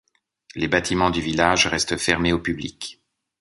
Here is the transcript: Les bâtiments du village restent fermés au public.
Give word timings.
Les 0.55 0.67
bâtiments 0.67 1.11
du 1.11 1.21
village 1.21 1.67
restent 1.67 1.95
fermés 1.97 2.33
au 2.33 2.39
public. 2.39 3.03